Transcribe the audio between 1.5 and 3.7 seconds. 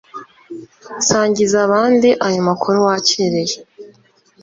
abandi ayo makuru wakiriye